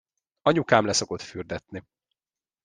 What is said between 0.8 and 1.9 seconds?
le szokott fürdetni.